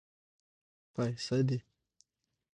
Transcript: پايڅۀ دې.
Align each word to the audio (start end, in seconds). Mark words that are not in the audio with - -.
پايڅۀ 0.93 1.37
دې. 1.47 1.57